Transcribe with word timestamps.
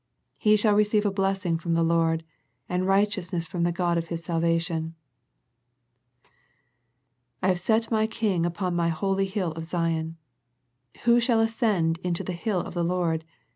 He 0.39 0.57
shall 0.57 0.73
receive 0.73 1.05
a 1.05 1.11
blessing 1.11 1.59
from 1.59 1.75
the 1.75 1.83
Lord, 1.83 2.23
And 2.67 2.87
righteousness 2.87 3.45
from 3.45 3.61
the 3.61 3.71
God 3.71 3.99
of 3.99 4.07
His 4.07 4.23
salvation."" 4.23 4.95
I 7.43 7.49
have 7.49 7.59
set 7.59 7.91
My 7.91 8.07
King 8.07 8.43
upon 8.43 8.75
My 8.75 8.89
holy 8.89 9.27
hill 9.27 9.51
of 9.51 9.65
Zion." 9.65 10.17
"Who 11.03 11.19
shall 11.19 11.39
ascend 11.39 11.99
into 11.99 12.23
the 12.23 12.33
hill 12.33 12.61
of 12.61 12.73
the 12.73 12.83
Lord? 12.83 13.25